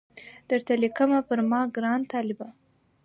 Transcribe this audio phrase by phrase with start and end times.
[0.49, 2.47] درته لیکمه پر ما ګران طالبه